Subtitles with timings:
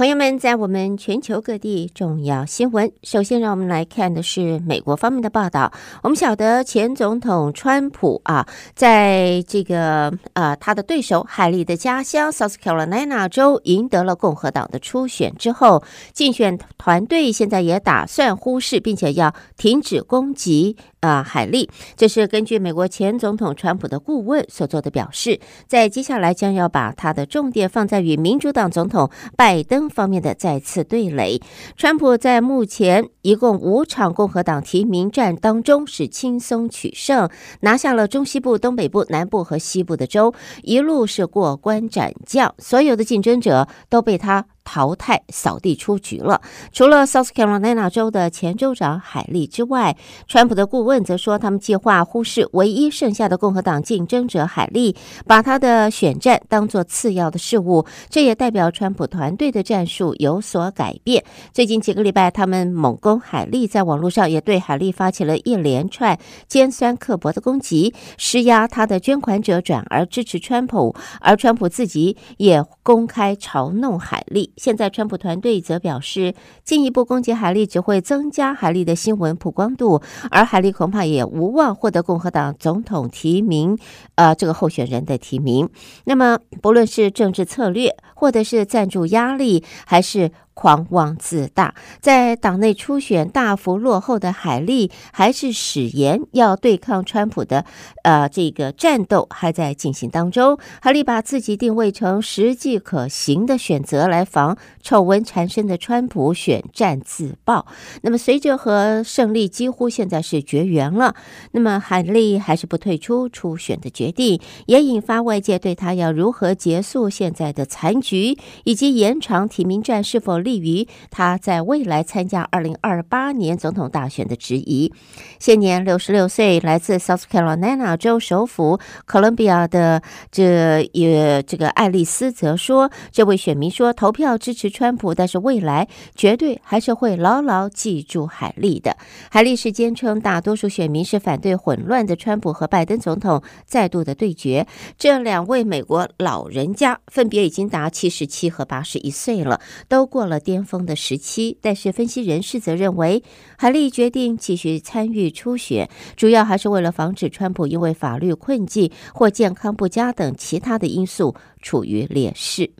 [0.00, 5.70] 朋友们，在我们全球各地重要新闻，首先让我们来看的是美国方面的报道。
[6.02, 15.84] 我们晓得前总统川普啊，在这个呃他的对手海莉的家乡 South Carolina 州赢得了共和党的初选之后，
[16.14, 20.78] 竞选团队现在也打算忽视，并且要停止攻击。
[21.00, 31.40] 啊，海利，这是根据美国前总统川普的顾问所做的表示，在接下来将要把他的重点放在与民主党总统拜登方面的再次对垒。
[31.76, 37.30] 川普在目前一共五场共和党提名战当中是轻松取胜，
[37.60, 44.44] 拿下了中西部、东北部、南部和西部的州，一路是过关斩将，所有的竞争者都被他。
[44.64, 46.40] 淘汰扫地出局了。
[46.72, 49.96] 除了 South Carolina 州的前州长海莉之外，
[50.26, 54.94] 川普的顾问则说，他们计划忽视唯一剩下的共和党竞争者海莉，
[55.26, 57.86] 把他的选战当作次要的事务。
[58.08, 61.24] 这也代表川普团队的战术有所改变。
[61.52, 76.34] 最近几个礼拜，他们猛攻海莉，在网络上也对海莉发起了一连串尖酸刻薄的攻击，施压他的捐款者转而支持川普，而川普自己也公开嘲弄海利现在，川普团队则表示，
[76.64, 83.78] 进一步攻击海莉只会增加海莉的新闻曝光度，而海莉恐怕也无望获得共和党总统提名，
[84.14, 85.68] 呃，这个候选人的提名。
[86.04, 90.30] 那么，不论是政治策略，或者是赞助压力，还是
[90.60, 97.64] 狂妄自大，在党内初选大幅落后的海利，还是誓言要对抗川普的，
[98.02, 100.58] 呃，这个战斗还在进行当中。
[100.82, 107.66] 海利把自己定位成实际可行的选择，来防丑闻缠身的川普选战自爆。
[108.02, 111.14] 那么，随着和胜利几乎现在是绝缘了，
[111.52, 120.49] 那么海利还是不退出初选的决定，也引发外界对他要如何结束现在的残局，以及延长提名战是否立。
[120.50, 124.92] 利于他在未来参加二零二八年总统大选的质疑。
[125.38, 130.02] 现年六十六岁，来自 South Carolina 州首府哥伦比亚的
[130.32, 138.96] 这也这个爱丽丝则说，这位选民说投票支持川普，但是未来绝对还是会牢牢记住海利的。
[139.30, 144.66] 海利是坚称大多数选民是反对混乱的川普和拜登总统再度的对决。
[144.98, 153.22] 这两位美国老人家分别已经达七十七和八十一岁了，都过了了巅峰的时期，但是分析人士则认为，
[153.58, 162.70] 海莉决定继续参与初选，主要还是为了防止川普因为法律困境或健康不佳等其他的因素处于劣势。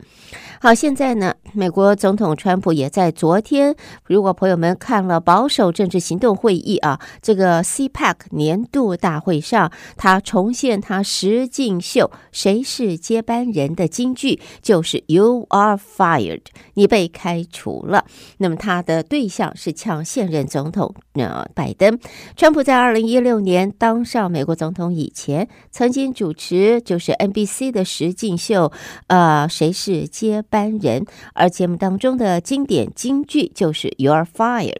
[0.61, 3.75] 好，现在呢，美国总统川普也在昨天，
[4.05, 16.43] 如果朋友们看了保守政治行动会议啊，这个 CPAC 年度大会上，他重现他实境秀“谁是接班人”的金句，就是 “You are fired”，
[16.75, 18.05] 你被开除了。
[18.37, 21.99] 那么他的对象是呛现任总统呃拜登。
[22.35, 28.70] 川普在二零一六年当上美国总统以前，曾经主持就是 NBC 的实境秀，
[29.07, 34.77] 呃，谁是接班人，而节目当中的经典京剧就是 You Are fired”。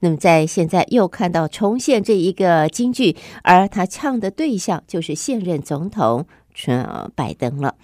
[0.00, 6.26] 那么在现在又看到重现这一个京剧，而他唱的对象就是现任总统
[7.14, 7.74] 拜登了。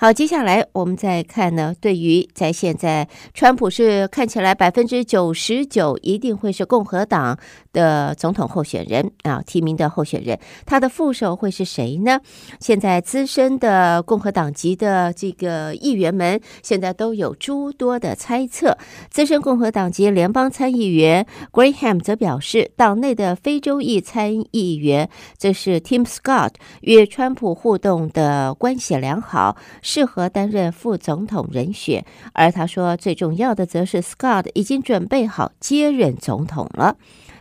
[0.00, 1.74] 好，接下来我们再看呢。
[1.80, 7.36] 对于在现在，川普是看起来百分之九十九一定会是共和党
[7.72, 10.38] 的总统候选人啊，提名的候选人。
[10.64, 12.20] 他的副手会是谁呢？
[12.60, 18.78] 现在资深的共和党籍的这个议员们现在都有诸多的猜测。
[19.10, 29.56] 资深共和党籍联邦参议员 Graham 则表示，党内的非洲裔参议员这是 Tim Scott 与川普互动的关系良好。
[29.88, 32.04] 适合担任副总统人选，
[32.34, 36.96] 而他说最重要的则是 Scott 已经准备好接任总统了。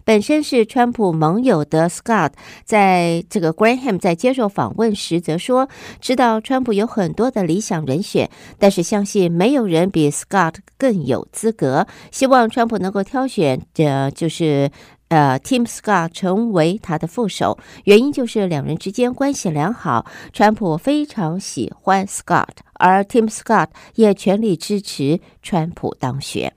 [0.05, 2.31] 本身是川普盟友的 Scott，
[2.63, 5.67] 在这个 Graham 在接受访问时则说，
[5.99, 11.85] 知道川普有很多的理想人选，但是相信没有人比 Scott 更有资格。
[12.11, 14.71] 希望川普能够挑选的就是。
[15.09, 20.05] 呃，Tim Scott 成为他的副手，原因就是两人之间关系良好。
[20.33, 26.53] 川普非常喜欢 Scott，而 Tim Scott 也全力支持川普当选。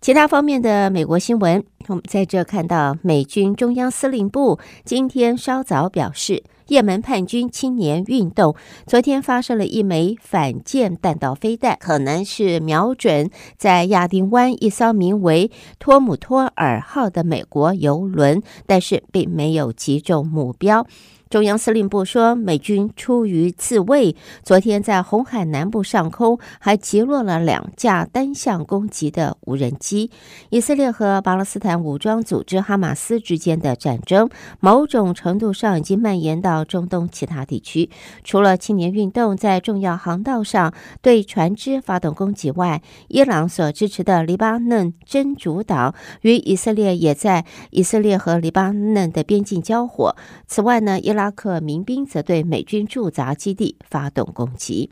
[0.00, 6.42] 其他方面的美国新闻，我们在这看到美军中央司令部今天稍早表示。
[6.68, 8.54] 也门叛军青年运动
[8.86, 15.50] 昨天发射了一枚反舰弹道飞弹，可能是瞄准在亚丁湾一艘名为
[15.80, 20.86] “托姆托尔号”的美国油轮，但是并没有击中目标。
[21.30, 30.10] 中央司令部说，美军出于自卫，昨天在红海南部上空还击落了两架单向攻击的无人机。
[30.48, 34.28] 以色列和巴勒斯坦武装组织哈马斯之间的战争，
[34.58, 37.90] 某种程度上已经蔓延到中东其他地区。
[38.24, 50.16] 除了青年运动在重要航道上对船只发动攻击外，伊朗所支持的黎巴嫩真主党与以色列也在以色列和黎巴嫩的边境交火。
[50.48, 54.90] 此外呢，伊朗巴克民兵则对美军驻扎基地发动攻击，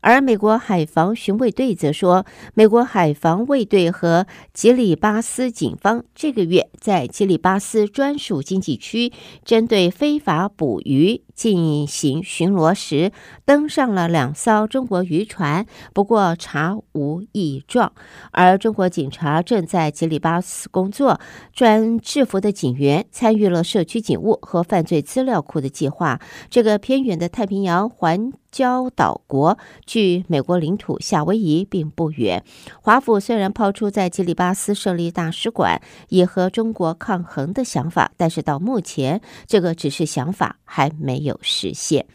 [0.00, 2.24] 而美国海防巡卫队则说，
[2.54, 9.12] 美国海防卫队和吉里巴斯警方这个月在吉里巴斯专属经济区
[9.44, 13.12] 针对非法捕鱼进行巡逻时，
[13.44, 15.64] 登上了两艘中国渔船，
[15.94, 17.92] 不过查无异状。
[18.32, 21.20] 而中国警察正在吉里巴斯工作，
[21.52, 26.20] 穿制服的警员参与了社区警务和犯罪资料库的计划，
[26.50, 32.44] 这个偏远的太平洋环礁岛国距美国领土夏威夷并不远。
[32.80, 42.06] 华府虽然抛出在吉里巴斯设立大使馆，以和中国抗衡的想法，但是到目前，这个只是想法，还没有实现。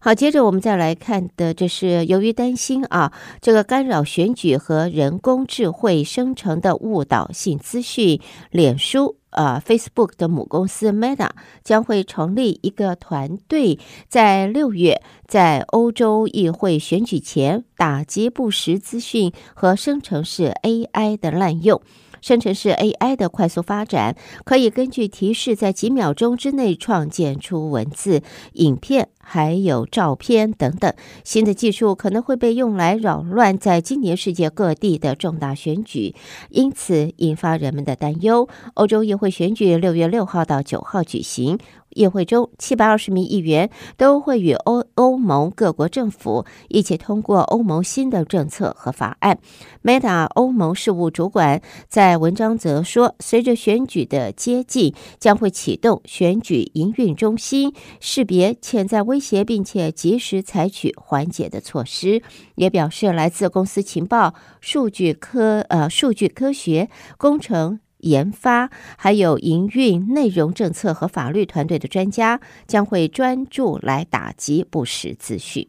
[0.00, 8.20] 好，接着我们再来看的，这是由于担心啊，这个干扰选举和人工智慧生成的误导性资讯，
[8.50, 9.21] 脸书。
[9.32, 11.30] 呃，Facebook 的母公司 Meta
[11.62, 21.82] 将会成立一个团队，在六月在欧洲议会选举前打击不实资讯和生成式 AI 的滥用。
[22.22, 28.22] 生成式 AI 的快速发展，可以根据提示在几秒钟之内创建出文字、
[28.54, 30.94] 影片，还有照片等等。
[31.24, 36.14] 新的技术可能会被用来扰乱在今年世界各地的重大选举，
[36.48, 38.48] 因此引发人们的担忧。
[38.74, 41.58] 欧洲议会选举六月六号到九号举行。
[41.94, 49.38] 议会中，七百二十名议员都会与欧欧盟各国政府一起通过欧盟新的政策和法案。
[49.82, 62.22] Meta 欧盟事务主管在文章则说，随着选举的接近，将会启动选举营运中心，识别潜在威胁，并且及时采取缓解的措施。
[62.54, 67.80] 也表示，来自公司情报、数据科呃数据科学工程。
[68.02, 75.68] 研发还有营运、内容政策和法律团队的专家将会专注来打击不实资讯。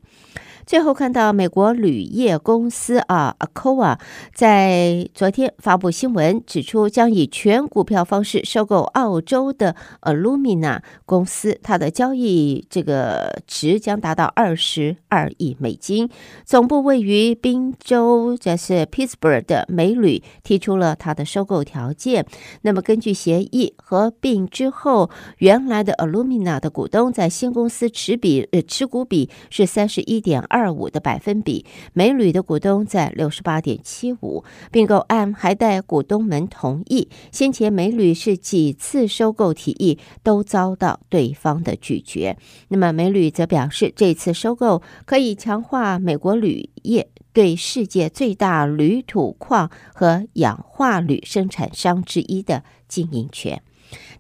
[0.66, 4.00] 最后看到美国铝业公司啊，Alcoa
[4.34, 16.10] 在昨天发布新闻，指出将以全股票方式收购澳洲的 Alumina 公司，它的交易这个值将达到二十二亿美金。
[16.46, 22.26] 总部位于宾州，这是 Pittsburgh 的美铝提出了它的收购条件。
[22.62, 37.10] 那么根据协议合并之后，原来的 Alumina 的股东在新公司持比呃持股比是三十一点二五的百分比，美铝的股东在六十八点七五，并购案还待股东们同意。
[37.32, 42.38] 先前美铝是几次收购提议都遭到对方的拒绝。
[42.68, 53.64] 那么美铝则表示，这次收购可以强化美国铝业对世界最大铝土矿和氧化铝生产商之一的经营权。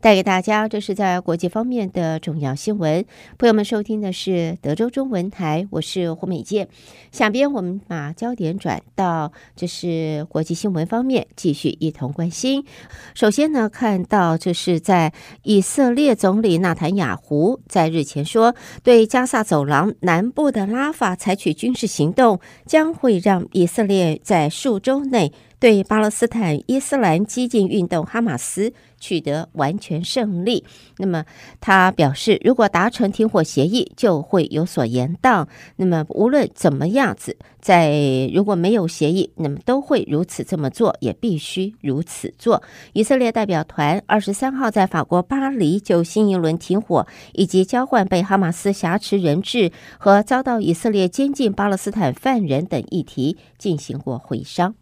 [0.03, 3.05] 带给大家，这是在国际方面的重要新闻。
[3.37, 6.67] 朋友们，收听的是德州中文台，我是胡美健。
[7.13, 12.65] 下边我们把焦点转到这是国际新闻方面，继续一同关心。
[13.13, 25.31] 首先呢，看到这是在以色列总理纳坦雅胡在日前说，对加萨走廊南部的拉法采取军事行动，将会让以色列在数周内。
[25.59, 30.63] 对巴勒斯坦伊斯兰激进运动哈马斯取得完全胜利。
[30.97, 31.25] 那么
[31.59, 35.45] 他表示，如果达成停火协议，就会有所延宕。
[35.75, 37.91] 那么无论怎么样子，在
[38.33, 42.63] 如果没有协议，那么都会如此这么做，也必须如此做。
[42.93, 54.75] 以色列代表团二十三号在法国巴黎就新一轮停火以及交换被哈马斯挟持人质和遭到以色列监禁巴勒斯坦犯人等议题进行过会商。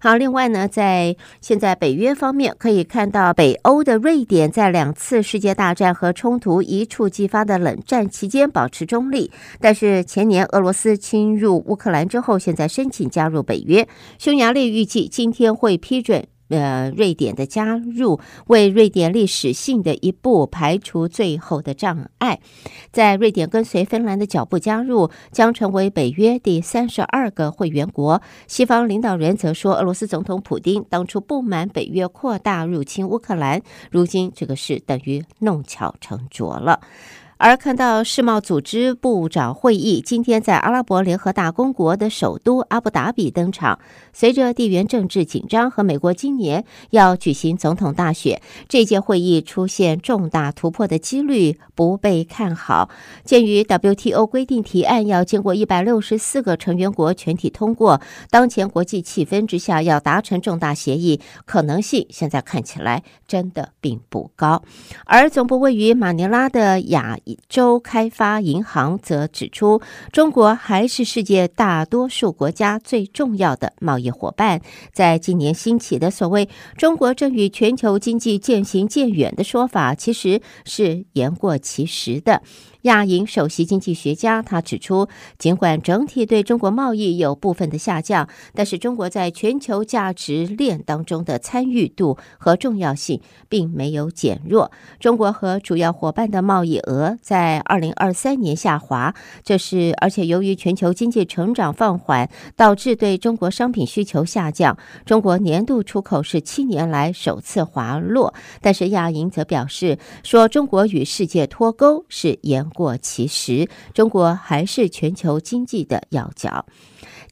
[0.00, 13.88] 好，另外呢，在现在北约方面可以看到，北欧的瑞典在两次世界大战和冲突一触即发的冷战期间保持中立，但是前年俄罗斯侵入乌克兰之后，现在申请加入北约。
[14.18, 16.26] 匈牙利预计今天会批准。
[16.48, 22.40] 呃，瑞典的加入为瑞典历史性的一步排除最后的障碍。
[22.90, 28.22] 在瑞典跟随芬兰的脚步加入，将成为北约第三十二个会员国。
[28.46, 36.80] 西方领导人则说，俄罗斯总统普丁当初不满北约扩大入侵乌克兰，如今这个事等于弄巧成拙了。
[37.38, 43.78] 而看到世贸组织部长会议今天在阿拉伯联合大公国的首都阿布达比登场，
[44.12, 52.90] 随着地缘政治紧张和美国今年要举行总统大选，这届会议出现重大突破的几率不被看好。
[53.24, 64.60] 鉴于 WTO 规定提案要经过一百六十四个成员国全体通过，当前国际气氛之下要达成重大协议可能性现在看起来真的并不高。
[65.04, 67.16] 而总部位于马尼拉的亚
[67.48, 69.82] 州开发银行则指出，
[70.12, 74.60] 中国还是世界大多数国家最重要的贸易伙伴。
[74.92, 82.42] 在今年兴起的所谓“中国正与全球经济渐行渐远”的说法，其实是言过其实的。
[82.88, 94.72] 亚银首席经济学家他指出，尽管整体对中国贸易有部分的下降，但是中国在全球价值链当中的参与度和重要性并没有减弱。
[94.98, 99.14] 中国和主要伙伴的贸易额在二零二三年下滑，
[99.44, 104.78] 这是而且由于全球经济成长放缓，导致对中国商品需求下降。
[105.04, 112.66] 中国年度出口是七年来首次滑落，但是亚银则表示说，中国与世界脱钩是严。
[112.78, 116.64] 过其实，中国还是全球经济的要角。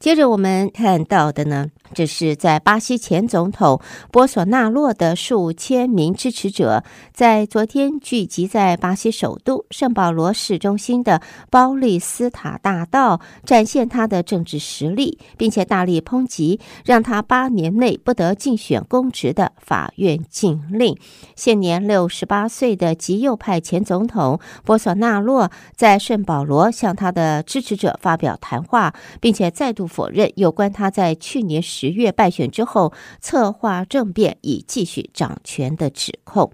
[0.01, 20.95] 接着我们看到的呢，这是在巴西前总统波索纳洛的数千名支持者，在昨天聚集在巴西首都圣保罗市中心的包利斯塔大道，展现他的政治实力，并且大力抨击让他八年内不得竞选公职的法院禁令。
[21.35, 29.87] 现年六十八岁的极右派前总统波索纳洛在圣保罗向他的支持者发表谈话，并且再度。
[29.87, 32.91] 否认有关他在去年十月败选之后
[33.21, 36.51] 策划政变以继续掌权的指控，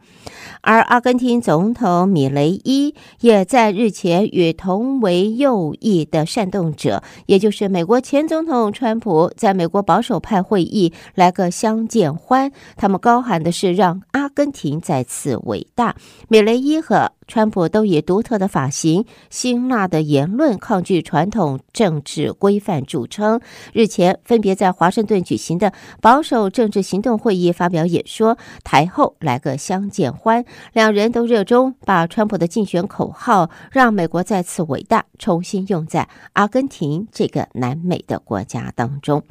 [0.59, 15.95] 而阿根廷总统米雷伊也在日前与同为右翼的煽动者，也就是美国前总统川普，在美国保守派会议来个相见欢，他们高喊的是让阿根廷再次伟大。
[16.27, 23.41] 米雷伊和川普都以独特的发型、辛辣的言论、抗拒传统政治规范著称。
[23.73, 30.45] 日前分别在华盛顿举行的保守政治行动会议发表演说，台后来个相见欢。
[30.73, 39.23] 两人都热衷把川普的竞选口号“让美国再次伟大”重新用在阿根廷这个南美的国家当中。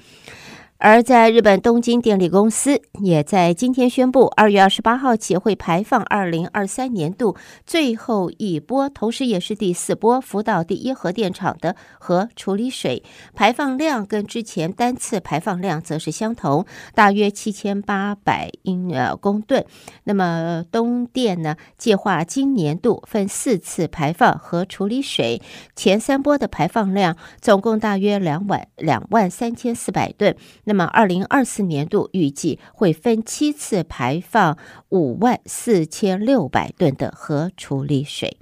[0.85, 19.65] 而在日本东京电力公司也在今天宣布，二月二十八号起会排放二零二三年度最后一波，同时也是第四波福岛第一核电厂的核处理水排放量跟之前单次排放量则是相同，大约七千八百英呃公吨。
[20.03, 25.41] 那么东电呢计划今年度分四次排放核处理水，
[25.77, 30.35] 前三波的排放量总共大约两万两万三千四百吨。
[30.73, 34.57] 那么，二零二四年度预计会分七次排放
[34.89, 38.39] 五万四千六百吨的核处理水。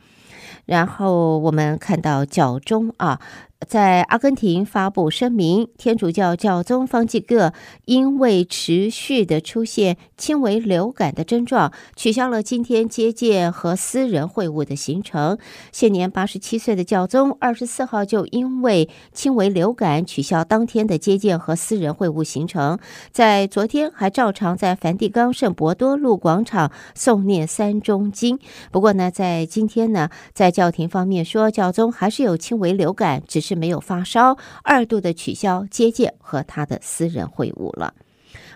[0.65, 3.21] 然后我们看到脚中啊。
[3.69, 7.53] 在阿根廷发布声明，天主教教宗方济各
[7.85, 15.39] 因为持续的出现轻微流感的症状，取消了今天接见和私人会晤的行程。
[15.73, 22.79] 现年八十七岁的教宗，二十四号就因为轻微流感取消当天的接见和私人会晤行程，
[23.13, 28.39] 在昨天还照常在梵蒂冈圣伯多禄广场诵念三钟经。
[28.73, 33.50] 不过呢，在今天呢，在教廷方面说，教宗还是有轻微流感，只是。
[33.51, 37.93] 是没有发烧，二度的取消接见和他的私人会晤了。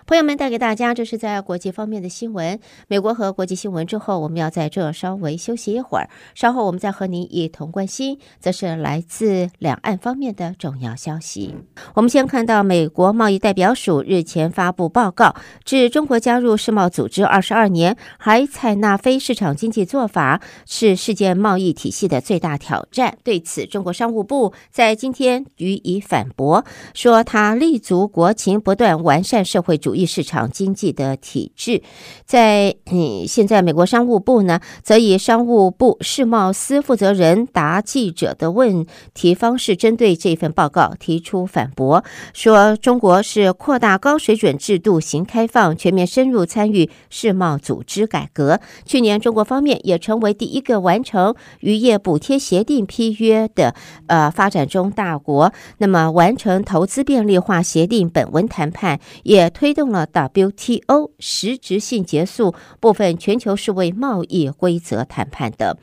[0.07, 11.55] 朋友们，带给大家这是在国际方面的新闻，美国和国际新闻之后，我们要在这稍微休息一会儿，稍后我们再和您一同关心，则是来自两岸方面的重要消息。
[11.95, 23.17] 我们先看到美国贸易代表署日前发布报告，指中国加入世贸组织二十二年，还采纳非市场经济做法，是世界贸易体系的最大挑战。
[23.23, 29.94] 对此，中国商务部在今天予以反驳，说他立足国情，不断完善社会主。
[30.03, 31.83] 市场经济的体制，
[32.25, 48.59] 在嗯，现在美国商务部呢，则以商务部世贸司负责人答记者的问题方式，针对这份报告提出反驳，说中国是扩大高水准制度型开放，全面深入参与世贸组织改革。
[48.83, 53.75] 去年，中国方面也成为第一个完成渔业补贴协定批约的
[54.07, 55.53] 呃发展中大国。
[55.77, 59.84] 那么，完成投资便利化协定本轮谈判，也推动。
[59.89, 65.77] 了 WTO 实质性结束部分全球数位贸易规则谈判的。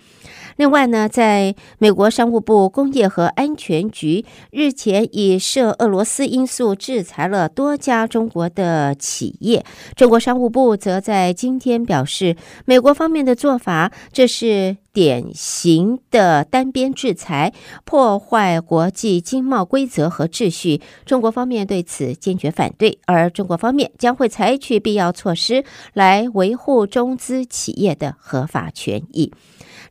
[0.62, 9.64] 另外呢，在美国商务部工业和安全局日前以涉俄罗斯因素制裁了多家中国的企业。
[9.97, 17.52] 中国商务部则在今天表示，美国方面的做法，这是典型的单边制裁，
[17.85, 20.81] 破坏国际经贸规则和秩序。
[21.04, 29.33] 中国方面对此坚决反对，而中国方面将会采取必要措施来维护中资企业的合法权益。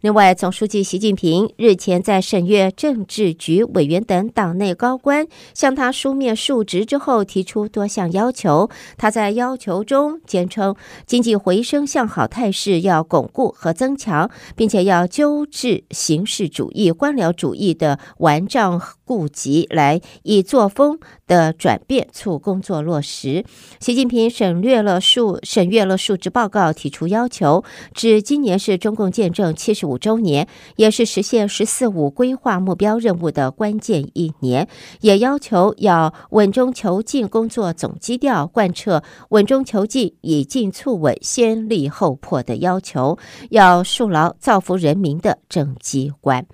[0.01, 8.67] 另外，总书记习近平日前在审阅政治局委员等党内高官向他书面述职之后，提出多项要求。
[8.97, 18.81] 他在要求中坚称，经济回升向好态势要巩固和增强，并且要纠治形式主义、官僚主义的顽瘴
[19.11, 23.45] 痼疾，来以作风的转变促工作落实。
[23.79, 27.63] 习近平审阅了数审阅了述职报告，提出要求，
[27.93, 29.91] 指今年是中共建政七十五。
[29.91, 34.69] 五周年也是实现“十四五”规划目标任务的关键一年，
[35.01, 43.17] 也要求要稳中求进工作总基调，贯彻稳中求进、以进促稳、先立后破的要求，
[43.49, 46.45] 要树牢造福人民的政绩观。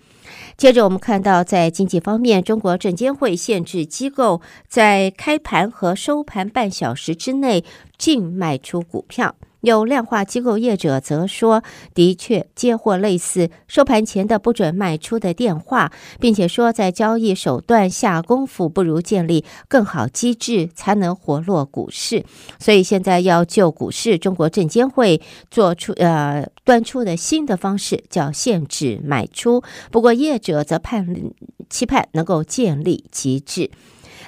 [0.58, 7.64] 接着，我们看到在经济方面，中国证监会限制机构在开盘和收盘半小时之内
[7.98, 9.36] 净卖出股票。
[9.68, 11.62] 有量化机构业者则说，
[11.94, 22.24] 的确接获类似收盘前的不准卖出的电话，并且说在交易手段下功夫不如建立更好机制才能活络股市。
[22.58, 25.22] 所以现在要救股市，中国证监会
[25.52, 29.62] 做出呃端出的新的方式叫限制卖出。
[29.92, 31.06] 不过业者则盼
[31.70, 33.70] 期盼能够建立机制。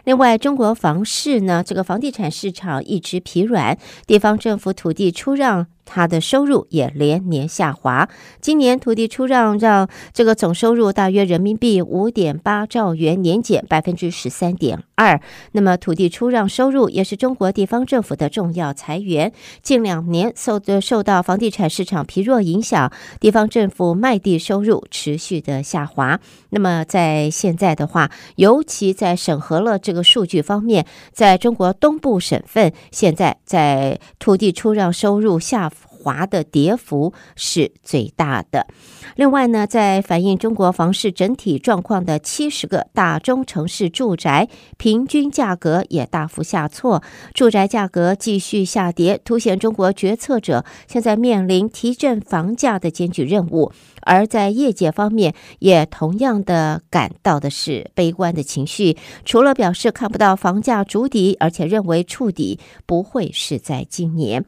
[0.09, 5.67] 另外，中国房市呢，这个房地产市场一直疲软，地方政府土地出让。
[5.89, 8.07] 它的收入也连年下滑。
[8.39, 15.19] 今年土地出让让这个总收入大约人民币五点八兆元，年减百分之十三点二。
[15.53, 19.33] 那么土地出让收入也是中国地方政府的重要财源。
[19.63, 26.19] 近两年受的受到房地产市场疲弱影响，地方政府卖地收入持续的下滑。
[26.51, 35.71] 那么在现在的话，尤其在审核了这个数据方面，在中国东部省份，现在在土地出让收入下。
[36.01, 38.67] 华的跌幅是最大的。
[39.15, 53.71] 另外呢，在反映中国房市整体状况的七十个大中城市住宅平均价格也大幅下挫，住宅价格继续下跌，凸显中国决策者现在面临提振房价的艰巨任务。
[54.01, 64.45] 而在业界方面，也同样的感到的是悲观的情绪，除了表示看不到房价筑底，而且认为触底不会是在今年。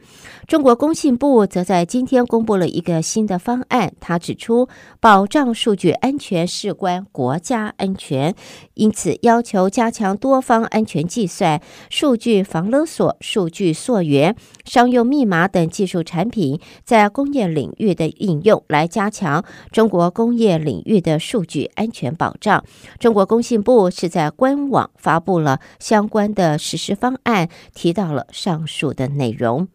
[0.47, 1.41] 中国工信部。
[1.51, 3.93] 则在今天公布了一个新的方案。
[3.99, 8.33] 他指出，保障数据安全事关国家安全，
[8.75, 19.40] 因此要求加强多方安全计算、数据防勒索、数据溯源、商用密码等技术产品在工业领域的应用，来加强
[19.71, 22.63] 中国工业领域的数据安全保障。
[22.99, 29.67] 中国工信部是在官网发布了相关的实施方案，提到了上述的内容。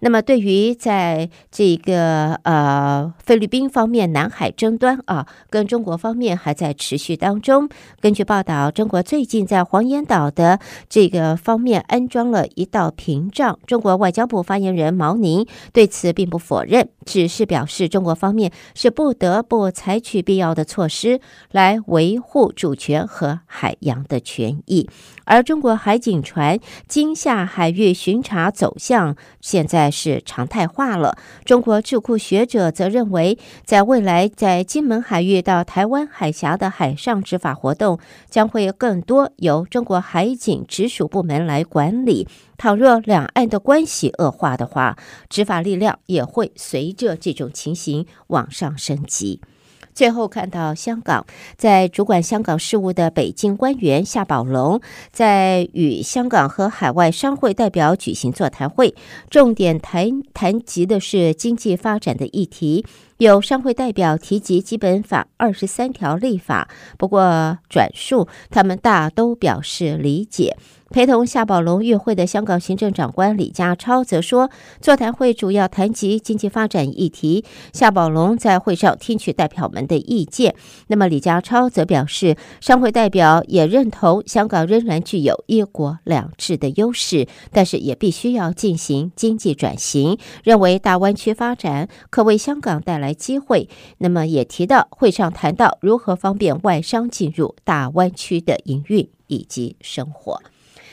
[0.00, 7.68] 那么，对于在这个呃菲律宾方面，南海争端啊，跟中国方面还在持续当中。
[8.00, 13.58] 根据报道，中国最近在黄岩岛的这个方面安装了一道屏障。
[13.66, 21.20] 中国外交部发言人毛宁对此并不否认，只是表示中国方面是不不得不采取必要的措施
[21.52, 24.90] 来维护主权和海洋的权益。
[25.24, 31.16] 而中国海警船今夏海域巡查走向现在是常态化了。
[31.44, 42.26] 中国智库学者则认为，在未来，在金门海域到台湾海峡的海上执法活动将会更多由中国海警直属部门来管理。
[42.58, 44.96] 倘若两岸的关系恶化的话，
[45.28, 49.40] 执法力量也会随着这种情形往上升级。
[49.94, 51.24] 最后看到香港，
[51.56, 58.94] 在主管香港事务的北京官员夏宝龙，在与香港和海外商会代表举行座谈会，
[59.30, 62.84] 重点谈谈及的是经济发展的议题。
[63.18, 70.54] 有商会代表提及《基本法》二十三条立法，不过转述他们大都表示理解。
[70.90, 74.48] 陪同夏宝龙与会的香港行政长官李家超则说，
[74.80, 77.44] 座谈会主要谈及经济发展议题。
[77.72, 80.54] 夏宝龙在会上听取代表们的意见。
[80.86, 90.16] 那么李家超则表示，商会代表也认同香港仍然具有一国两制的优势，但是也必须要进行经济转型。
[90.44, 93.68] 认为大湾区发展可为香港带来来机会。
[93.98, 100.42] 那么也提到会上谈到如何方便外商进入大湾区的营运以及生活。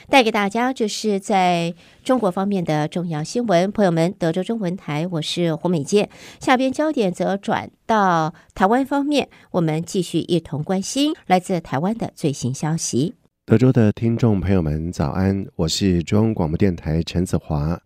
[0.10, 1.73] 带给大家这是在
[2.04, 6.10] 中国方面的重要新闻，朋友们，德州中文台，我是胡美健。
[6.41, 13.15] 下边焦点则转到台湾方面，我们继续一同关心来自台湾的最新消息。
[13.45, 17.82] 德州的听众朋友们，早安，我是中央广播电台陈子华，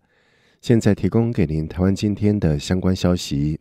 [0.60, 3.60] 现在提供给您台湾今天的相关消息。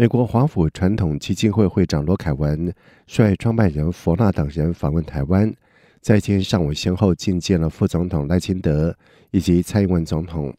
[0.00, 2.72] 美国华府传统基金会会长罗凯文
[3.06, 5.54] 率创办人佛纳等人访问台湾。
[6.00, 8.96] 在今天上午，先后觐见了副总统赖清德
[9.30, 10.56] 以及蔡英文总统。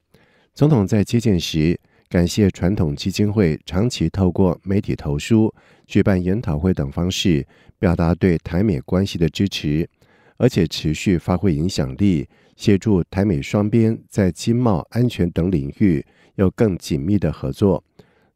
[0.53, 1.75] 总统在接见时，
[2.07, 5.51] 感谢传统基金会长期透过媒体投书、
[5.87, 7.43] 举办研讨会等方式，
[7.79, 9.89] 表达对台美关系的支持，
[10.37, 17.83] 而且持续发挥影响力，协助台美双边在经贸、安全等领域有更紧密的合作。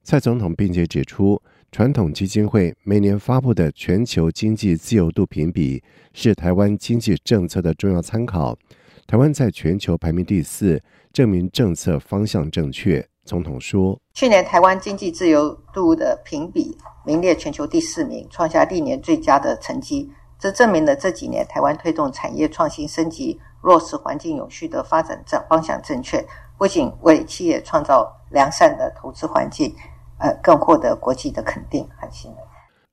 [0.05, 1.41] 蔡总统并且指出，
[1.71, 8.55] 传统基金会每年发布的全球经济自由度评比是台湾经济政策的重要参考。
[9.07, 10.79] 台湾在全球排名第四，
[11.11, 13.03] 证明政策方向正确。
[13.23, 20.07] 总统说，去年台湾经济自由度的评比名列全球第四名，创下历年最佳的成绩。
[20.37, 26.23] 这证明了这几年台湾推动产业创新升级、落实环境永续的发展正方向正确，
[26.59, 29.75] 不仅为企业创造良善的投资环境。
[30.19, 32.39] 呃，更获得国际的肯定和信任。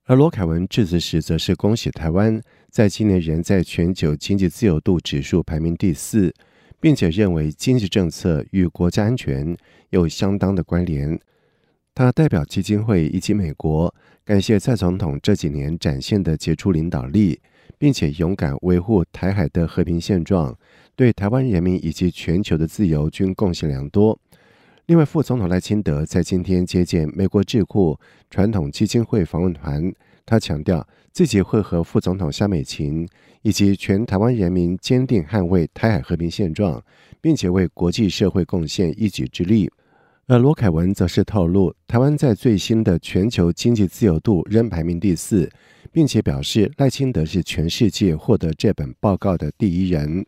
[0.04, 6.34] 而罗凯文致辞时，则是恭喜台湾在今年仍在全球经济自由度指数排名第四，
[6.80, 9.56] 并且认为经济政策与国家安全
[9.90, 11.18] 有相当的关联。
[11.94, 17.40] 他代表基金会以及美国，感谢蔡总统这几年展现的杰出领导力，
[17.78, 20.56] 并且勇敢维护台海的和平现状，
[20.96, 24.18] 对台湾人民以及全球的自由均贡献良多。
[24.86, 29.92] 另外，副总统赖清德在今天接见美国智库传统基金会访问团，
[30.26, 33.08] 他强调自己会和副总统萧美琴
[33.42, 36.82] 以及全台湾人民坚定捍卫台海和平现状，
[37.20, 39.70] 并且为国际社会贡献一己之力。
[40.26, 45.48] 而罗凯文则是透露，台湾在最新的全球经济自由度仍排名第四，
[45.92, 50.26] 并且表示赖清德是全世界获得这本报告的第一人。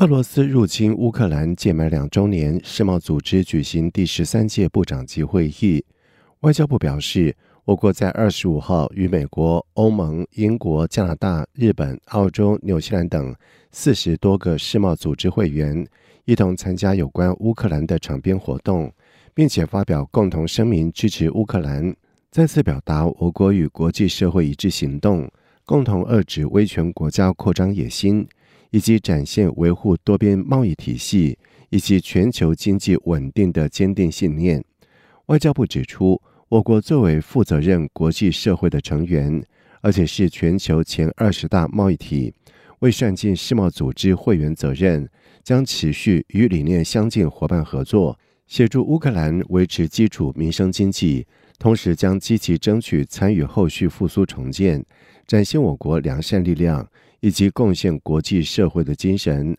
[0.00, 5.84] 俄罗斯入侵乌克兰届满两周年，世贸组织举行第十三届部长级会议。
[6.40, 7.36] 外交部表示，
[7.66, 13.36] 我国在二十五号与美国、欧盟、英国、加拿大、日本、澳洲、纽西兰等
[13.72, 15.86] 四十多个世贸组织会员
[16.24, 18.90] 一同参加有关乌克兰的场边活动，
[19.34, 21.94] 并且发表共同声明支持乌克兰，
[22.30, 25.30] 再次表达我国与国际社会一致行动，
[25.66, 28.26] 共同遏制威权国家扩张野心。
[28.70, 31.38] 以及展现维护多边贸易体系
[31.70, 34.64] 以及全球经济稳定的坚定信念。
[35.26, 39.42] 外交部指出，我国作为负责任国际社会的成员，
[39.80, 42.34] 而且是全球前二十大贸易体，
[42.80, 45.08] 为善尽世贸组织会员责任，
[45.44, 51.26] 将持续与理念相近伙伴合作，协助乌克兰维持基础民生经济，
[51.58, 54.84] 同时将积极争取参与后续复苏重建，
[55.26, 56.88] 展现我国良善力量。
[57.20, 59.56] 以及贡献国际社会的精神。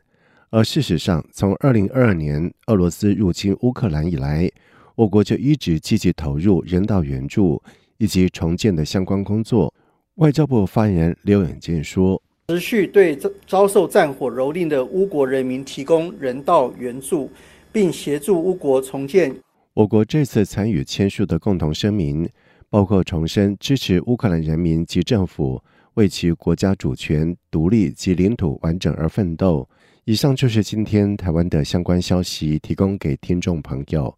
[0.49, 4.51] 而事实上，从二零二二年俄罗斯入侵乌克兰以来，
[4.95, 7.61] 我国就一直积极投入人道援助
[7.97, 9.73] 以及重建的相关工作。
[10.15, 17.31] 外交部发言人刘永健说：“持续对遭受战火蹂躏的乌国人民提供人道援助，
[17.71, 19.33] 并协助乌国重建。”
[19.73, 22.29] 我国这次参与签署的共同声明，
[22.69, 25.63] 包括重申支持乌克兰人民及政府。
[25.95, 29.67] 为其国家主权、独立及领土完整而奋斗。
[30.05, 34.17] 以上就是今天台湾的相关消息，提供给听众朋友。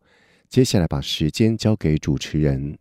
[0.49, 2.77] 接下来把时间交给主持人。